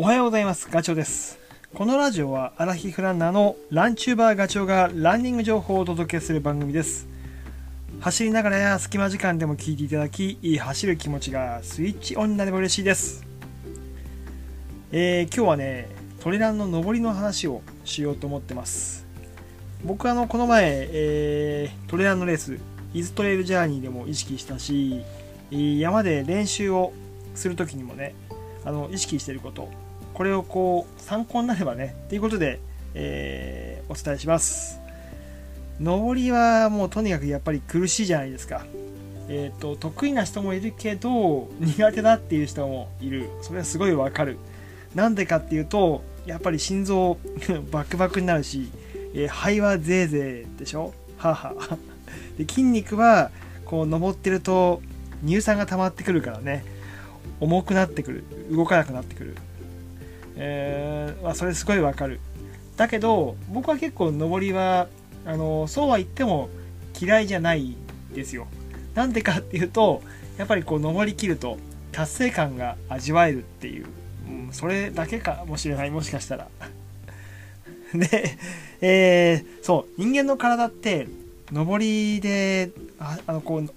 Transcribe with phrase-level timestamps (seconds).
[0.00, 0.68] おはようございます。
[0.70, 1.40] ガチョウです。
[1.74, 7.08] このラジオはアラヒフランナーのランチューバーガチョウがランニング情報をお届けする番組です。
[7.98, 13.26] 走りながらや隙間時間でも聞いていただき、いい走る気持ちがスイッチオンになれば嬉しいです。
[14.92, 15.88] えー今日はね、
[16.20, 19.04] トレランの上りの話をしようと思ってます。
[19.84, 22.56] 僕あの、この前、えートレランのレース、
[22.94, 25.02] イズトレイルジャーニーでも意識したし、
[25.50, 26.92] 山で練習を
[27.34, 28.14] するときにもね、
[28.64, 29.68] あの意識してること
[30.18, 32.58] これをこう参考になればねっていうことで、
[32.94, 34.80] えーお伝えします。
[35.80, 38.66] 上りはもうとにかくやっぱり苦しいじゃないですか。
[39.30, 43.30] えっ、と得意な人もいるけど苦手だっていう人もいる。
[43.40, 44.36] それはすごいわかる。
[44.94, 47.18] なんでかっていうとやっぱり心臓
[47.70, 48.70] バクバクになるし、
[49.14, 50.92] えー肺はゼーゼーでしょ？
[51.16, 51.54] はは。
[52.36, 53.30] で筋肉は
[53.64, 54.82] こう登ってると
[55.24, 56.64] 乳酸が溜まってくるからね。
[57.40, 58.24] 重くなってくる。
[58.50, 59.36] 動かなくなってくる、
[60.38, 62.20] えーまあ、それすごいわかる。
[62.76, 64.86] だけど僕は結構登りは
[65.26, 66.48] あのそうは言っても
[66.98, 67.76] 嫌いじゃない
[68.14, 68.46] ですよ。
[68.94, 70.00] なんでかっていうと
[70.38, 71.58] やっぱりこう登りきると
[71.92, 73.86] 達成感が味わえるっていう、
[74.28, 76.48] うん、それだけかもしれないもしかしたら。
[77.94, 78.36] で、
[78.80, 81.08] えーそう人間の体って
[81.50, 83.68] 登りでああのこう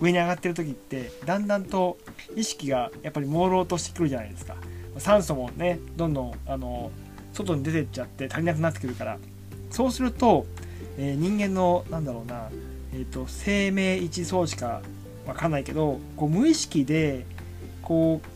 [0.00, 1.96] 上に上がってる時ってだんだんと
[2.34, 4.56] 意識がやっぱり朦朧としてくるじゃないですか。
[4.98, 6.90] 酸素もねどんどんあの
[7.32, 9.18] 外に出てっちゃって足りなくなってくるから。
[9.70, 10.46] そうすると、
[10.96, 12.48] えー人間のなんだろうな、
[12.94, 14.80] えー、と生命維持装置か
[15.26, 17.26] わかんないけどこう無意識で
[17.82, 18.26] こう、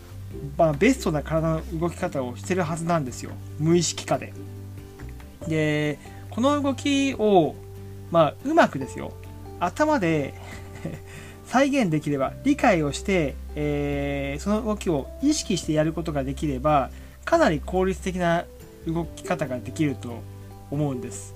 [0.58, 3.32] まあ、ベストな体の動き方をしてるはずなんですよ。
[3.58, 4.32] 無意識化で。
[5.48, 5.98] で
[6.30, 7.54] この動きを
[8.10, 9.12] まあうまくですよ。
[9.60, 10.34] 頭で
[11.46, 16.90] 再現できれば理解をして、えーその動きを意識してやることができれば
[17.24, 18.44] かなり効率的な
[18.86, 20.20] 動き方ができると
[20.70, 21.34] 思うんです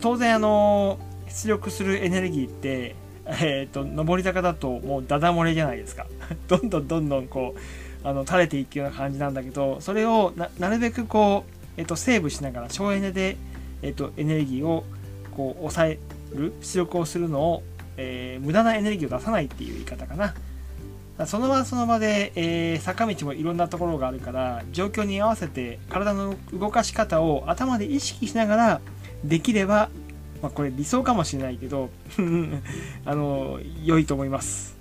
[0.00, 0.98] 当然あの
[1.28, 2.94] 出力するエネルギーって
[3.24, 6.06] えー、と上り坂だともうダダ漏れじゃないですか
[6.48, 7.60] どんどんどんどんこう
[8.06, 13.36] あの垂れていくような感じなんだけどそれをなるべくこう、えー、とセーブしながら省エネで、
[13.82, 14.84] えー、とエネルギーを
[15.36, 15.98] こう抑え
[16.34, 17.62] る出力をするのを
[17.96, 20.34] えー無駄なエネルギーを出さないっていう言い方かな。
[21.26, 28.80] その場その場で、えー坂道もいろんなところがあるから状況に合わせて体の動かし方を頭で意識しながら
[29.22, 29.90] できれば、
[30.42, 31.90] まあ、これ理想かもしれないけど
[33.04, 34.76] あの良いと思います。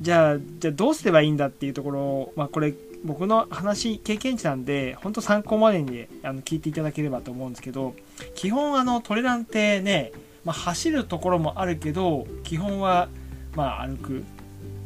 [0.00, 2.74] じゃあじゃあどうすればいいんだっていうところを、まあ、これ
[3.04, 7.94] 僕の話経験値なんで本当参考までにあの聞いていただければと思うんですけど
[8.34, 10.12] 基本あのトレランってね
[10.48, 13.08] まあ、走るところもあるけど基本は
[13.54, 14.24] まあ歩く、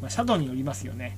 [0.03, 1.17] まあ、シャドウによりますよね、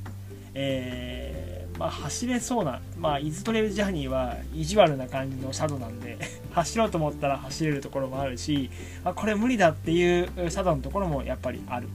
[0.54, 6.18] えーまあ、走れそうな、まあ、イズトレイルジャーニーは意地悪な感じのシャドウなんで
[6.54, 8.70] 走ろうと思ったら走れるところもあるし、
[9.04, 11.90] あ、これ無理だっていうシャドウのところもやっぱりある。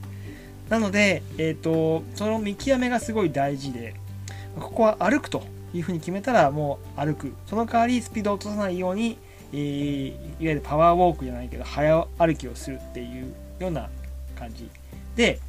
[0.69, 3.93] なので、えー、とその見極めがすごい大事で
[4.57, 7.33] ここは歩くというふうに決めたらもう歩く。
[7.47, 9.17] その代わりスピードを落とさないように
[9.53, 13.89] えーいわゆるパワーウォークじゃないけど早歩きをするっていうような
[14.35, 14.69] 感じ。
[15.15, 15.39] で、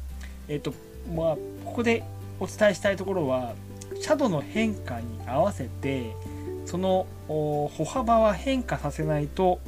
[0.47, 0.73] えっと
[1.15, 2.03] まあ、ここで
[2.39, 3.53] お伝えしたいところは
[3.99, 6.15] シャドウの変化に合わせて
[6.65, 9.59] その歩幅は変化させないと、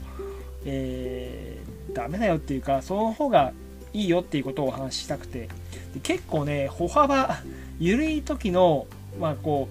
[0.65, 3.53] えーダメだよっていうかその方が
[3.93, 5.49] いいよっていうことをお話ししたくて。
[5.93, 7.41] で結構ね歩幅
[7.79, 8.85] 緩い時の
[9.19, 9.69] まあこ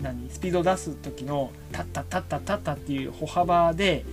[0.00, 4.04] う何スピードを出す時のタッタッタッタッタッタっていう歩幅で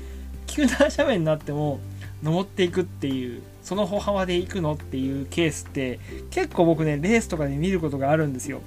[0.46, 1.80] 急な斜面になっても
[2.22, 6.00] 登っていくっていうその歩幅で行くのっていうケースって
[6.32, 8.62] 結構僕ねレースとかで見ることがあるんですよ。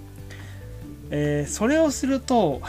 [1.11, 2.63] えーそれをすると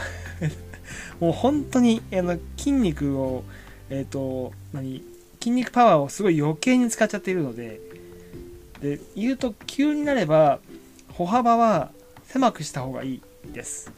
[1.20, 3.44] もう本当にあの筋肉を
[3.90, 5.02] えっ、と何
[5.40, 7.80] 筋肉パワーをすごい余計に使っちゃっているので
[8.80, 10.60] で言うと急になれば
[11.14, 11.90] 歩幅は
[12.26, 13.22] 狭くした方がいい
[13.52, 13.90] です。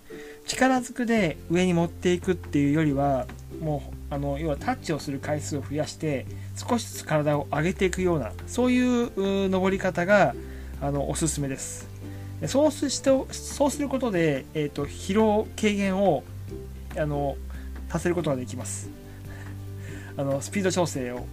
[0.47, 3.27] 力ずくで上に持っていくっていうよりは
[3.61, 6.27] もうあの要はタッチをする回数を増やして
[6.61, 10.35] 少しずつ体を上げていくようなそういう登り方が
[10.83, 11.89] あのおすすめです。
[12.47, 16.23] そうすしてそうすることで、えー、と疲労軽減を
[16.97, 17.37] あの
[17.91, 18.91] させることができます。
[20.17, 21.27] あのスピード調整を。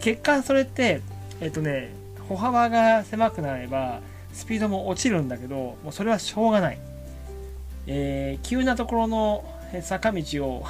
[0.00, 1.00] 結果それって
[1.40, 1.90] えっ、とね
[2.28, 4.00] 歩幅が狭くなれば
[4.32, 6.78] スピードも落ちるんだけどもうそれはしょうがない。
[7.86, 9.44] えー急なところの
[9.82, 10.66] 坂道を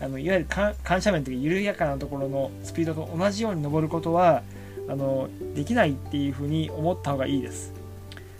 [0.00, 4.42] あのいわゆる緩斜面というか緩やかなところのスピードと同じように登ることは
[4.88, 7.72] あのできないっていうふうに思った方がいいです。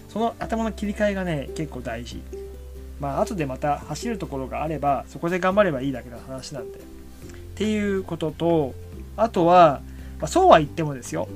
[0.09, 2.23] その頭の切り替えがね結構大事。
[2.99, 6.79] まあ後でまた走るところがあればそこで頑張ればいいだけの話なんで。
[6.79, 6.83] っ
[7.55, 8.75] ていうことと
[9.19, 9.83] あとは、
[10.19, 11.29] まあ、そうは言ってもですよ。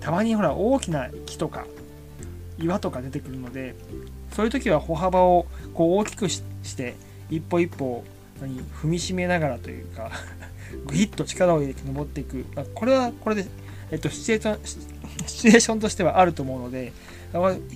[0.00, 1.66] たまにほら大きな木とか
[2.58, 3.74] 岩とか出てくるので
[4.32, 6.42] そういう時は歩幅をこう大きくし
[6.76, 6.94] て
[7.28, 8.04] 一歩一歩
[8.40, 10.10] 何踏みしめながらというか
[10.86, 13.46] グイッと力を入れて登っていく、まあ、これはこれで、
[13.90, 16.92] えっと、シチュエーション シチュエーションとしてはあると思うので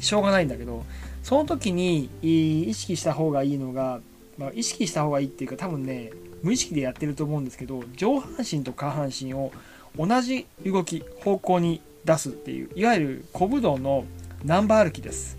[0.00, 0.84] しょうがないんだけど
[1.22, 4.00] その時に意識した方がいいのが、
[4.38, 6.10] まあ、意識した方がいいっていうか多分ね
[6.42, 9.52] 無意識でやってると思うんですけど上半身と下半身を
[9.96, 14.04] 同じ動き方向に出すっていういわゆる小武道の
[14.44, 15.38] ナンバー歩きです。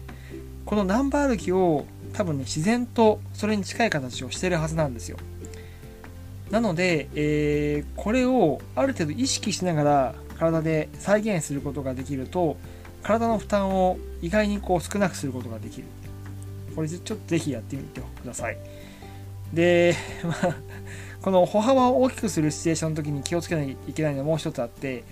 [0.66, 5.18] このナンバー歩きを多分ね自然とそれに近い形をしてるはずなんですよ。
[6.50, 12.58] なので、えー、これをある程度意識しながら体で再現することができると
[13.04, 15.86] 体の負担を意外にこう少なくすることができる。
[16.76, 18.58] これちょっとぜひやってみてください。
[19.54, 20.56] で、 まあ、
[21.22, 25.04] この歩幅を大きくするシチュエーションの時に気をつけないといけないのはもう一つあって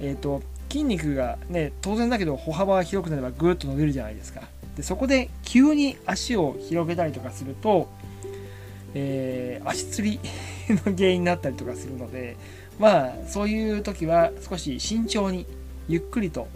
[0.00, 4.42] えっ、ー、と筋肉がね当然だけど歩幅が広くなればぐっと伸びるじゃないですか。
[4.76, 7.88] でそこで急に足を広げたりとかすると、
[8.94, 10.20] えー、足つり
[10.68, 12.36] の原因になったりとかするので
[12.78, 15.46] まあそういう時は少し慎重に
[15.88, 16.48] ゆっくりと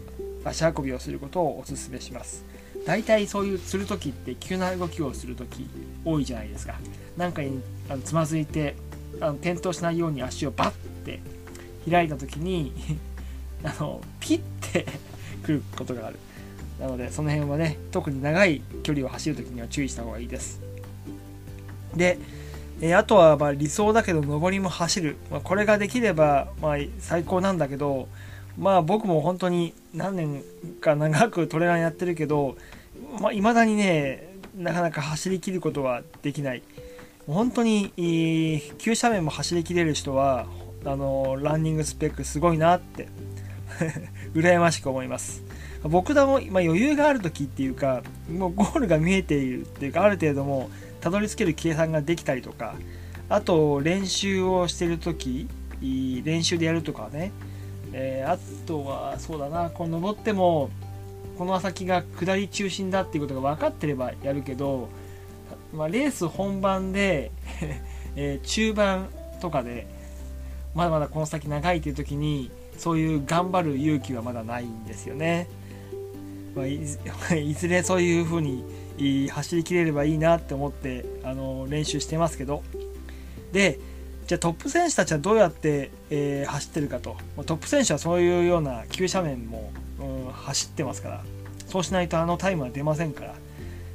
[0.45, 2.45] 足運びをすることをお勧めします。
[2.87, 5.69] 大体そういうする時って急な動きをする時
[6.05, 6.75] 多いじゃないですか。
[7.17, 8.77] なんかにあのつまずいて
[9.21, 10.75] あの転倒しないように足をバッ
[11.05, 11.21] て
[11.89, 12.73] 開いた時に
[13.63, 14.41] あのピッ
[14.73, 14.87] て
[15.43, 16.19] くることがある。
[16.81, 20.61] なのでその辺はね特に長い距離を走る時には注意した方がいいです。
[21.95, 22.19] で
[22.81, 28.09] えあとはま理想だけど上りも走る、まあ、これができればま最高なんだけど
[28.57, 30.43] まあ僕も本当に何年
[30.81, 32.57] か長くトレーラーやってるけど
[33.19, 36.63] い、まあ、未だにねなかなか走りきることはできない。
[37.27, 37.93] 本当に
[38.79, 40.47] 急斜面も走りきれる人は
[40.85, 43.09] あのランニングスペックすごいなって
[44.33, 45.48] 羨ましく思います。
[45.85, 50.71] 僕らも、ま、余裕がある時っていうかもうゴールが見えているっていうかある程度も
[51.01, 52.75] たどり着ける計算ができたりとか
[53.29, 55.49] あと練習をしてる時
[55.81, 57.31] 練習でやるとかね、
[57.93, 60.71] えー、あとはそうだなこう登っても
[61.37, 64.89] この先が下り中心だっていうことが分かってればやるけど、
[65.73, 67.31] まあ、レース本番で
[68.17, 69.09] えー、中盤
[69.41, 69.87] とかで
[70.75, 75.49] まだまだこの先長いっていう時にそういう頑張る勇気はまだないんですよね。
[76.55, 78.65] まあ、いずれそういう風に
[79.31, 82.63] 走りきれればいいなって思ってあの練習してますけど。
[83.53, 83.79] で
[84.27, 87.17] じゃあトップ選手たちはどうやって、えー、走ってるかと。
[87.47, 91.25] トップ選手はそういうような急斜面も、うん、走ってますから。
[91.67, 93.35] そうしないとあのタイムは出ませんから、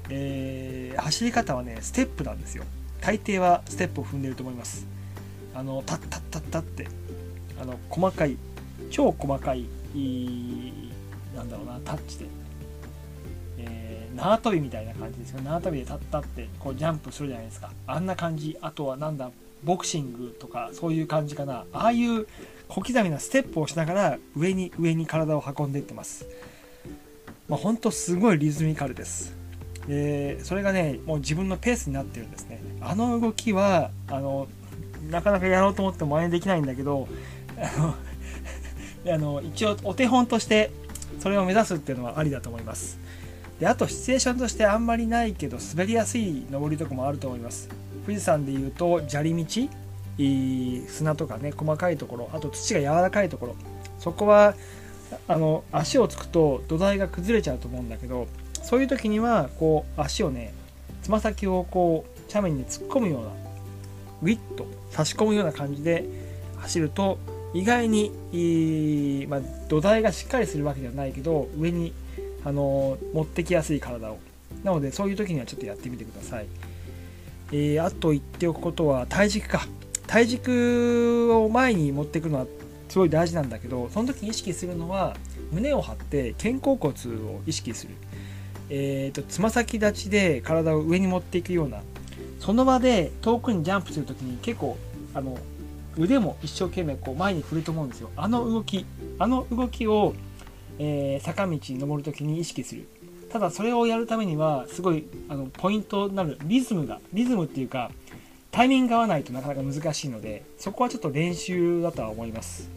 [0.10, 2.64] えー、走り方はねステップなんですよ。
[3.00, 4.88] 大抵はステップを踏んでると思います。
[5.54, 6.88] あのタッタッタッタって
[7.62, 8.38] あの細かい
[8.90, 9.68] 超細かい
[11.36, 12.26] なんだろうなタッチで。
[13.58, 15.42] え縄跳びみたいな感じですよ。
[15.42, 17.72] 縄跳びで立ったってこうジャンプするじゃないですか。
[17.88, 18.58] あんな感じ。
[18.62, 19.32] あとはなんだ
[19.64, 21.66] ボクシングとかそういう感じかな。
[21.74, 22.28] ああいう
[22.68, 26.26] 小刻みなステップをしながら上に上に体を運んでいってます。
[27.50, 29.36] まあ、ほんとすごいリズミカルです。
[29.88, 32.62] でそれがねもう自分のペースになってるんですね。
[32.82, 34.48] あの動きはあの
[35.10, 37.08] なかなかやろうと思っても真似できないんだけど
[37.58, 37.96] あの
[39.14, 40.72] あの一応お手本として
[41.20, 43.00] それを目指すっていうのはありだと思います。
[43.60, 47.70] であとシチュエーションとしてあんまりないけど滑りやすい登りとかもあると思います。
[48.06, 49.70] 富士山でいうと砂利道
[50.88, 53.56] 砂とかね細かいところあと土が柔らかいところ。
[54.00, 54.56] そこは
[55.28, 58.28] あの足をつくと土台が崩れちゃうと思うんだけど
[58.64, 60.54] そういう時にはこう足をね
[61.04, 63.30] つま先をこう斜面に突っ込むような
[64.22, 66.06] グイッと差し込むような感じで
[66.58, 67.18] 走ると
[67.54, 71.94] 意外に、いいまあ、土台がしっかりするわけではないけど上に
[72.44, 74.20] あの持ってきやすい体を。
[74.64, 76.46] なのでそういう時にはちょっとやってみてください、
[77.52, 79.68] えー、あと言っておくことは体軸か。
[80.08, 82.46] 体軸を前に持っていくのは
[82.90, 85.16] すごい大事なんだけどその時に意識するのは
[85.52, 87.94] 胸を張って肩甲骨を意識する。
[88.70, 91.82] えーと、つま先立ちで体を上に持っていくような。
[92.40, 94.78] その場で遠くにジャンプする時に結構
[95.14, 95.38] あの
[95.98, 98.10] 腕も一生懸命こう前に振ると思うんですよ。
[98.16, 98.86] あの動き
[99.20, 100.14] あの動きを
[100.80, 102.88] えー、坂道に登るときに意識する。
[103.30, 107.90] ただそれをやるためにはすごいあのポイントになるリズムがリズムっていうか
[108.52, 112.70] タイミングが合わないとなかなか難しいのでそこはちょっと練習だとは思います。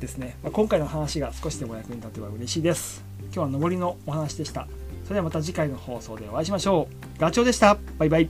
[0.00, 3.02] ですね、まあ、今回の話が少しでも役に立てば嬉しいです。
[3.34, 4.68] 今日は上りのお話でした。
[5.04, 7.20] それではまた次回の放送でお会いしましょう。
[7.20, 7.78] ガチョウでした。
[7.98, 8.28] バイバイ。